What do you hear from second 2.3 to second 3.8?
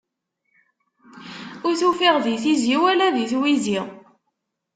tizi, wala di twizi.